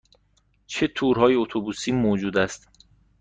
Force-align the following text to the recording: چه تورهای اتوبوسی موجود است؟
چه 0.67 0.87
تورهای 0.87 1.35
اتوبوسی 1.35 1.91
موجود 1.91 2.37
است؟ 2.37 2.69